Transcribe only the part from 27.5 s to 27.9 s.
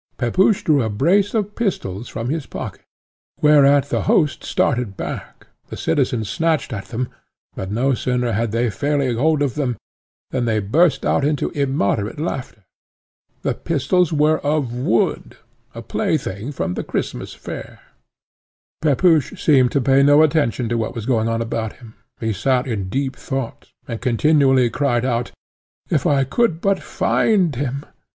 him! if I could but find him!"